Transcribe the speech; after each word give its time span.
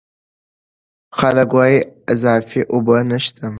خلک 1.19 1.49
وايي 1.57 1.77
اضافي 2.13 2.61
اوبه 2.73 2.97
نشته. 3.09 3.45